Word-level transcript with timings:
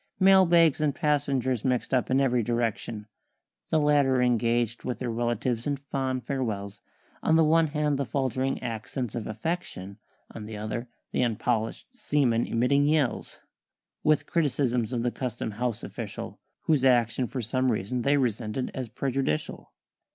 Mail 0.19 0.47
bags 0.47 0.81
and 0.81 0.95
passengers 0.95 1.63
mixed 1.63 1.93
up 1.93 2.09
in 2.09 2.19
every 2.19 2.41
direction, 2.41 3.05
The 3.69 3.77
latter 3.79 4.19
engaged 4.19 4.83
with 4.83 4.97
their 4.97 5.11
relatives 5.11 5.67
in 5.67 5.77
fond 5.77 6.23
farewells; 6.25 6.81
On 7.21 7.35
the 7.35 7.43
one 7.43 7.67
hand 7.67 7.99
the 7.99 8.05
faltering 8.07 8.59
accents 8.63 9.13
of 9.13 9.27
affection, 9.27 9.99
On 10.31 10.45
the 10.47 10.57
other 10.57 10.89
the 11.11 11.19
unpolisht 11.21 11.93
seamen 11.95 12.47
emitting 12.47 12.87
yells, 12.87 13.41
With 14.03 14.25
criticisms 14.25 14.91
of 14.91 15.05
a 15.05 15.11
Custom 15.11 15.51
House 15.51 15.83
official 15.83 16.39
Whose 16.61 16.83
action 16.83 17.27
for 17.27 17.43
some 17.43 17.71
reason 17.71 18.01
they 18.01 18.17
resented 18.17 18.71
as 18.73 18.89
prejudicial. 18.89 19.71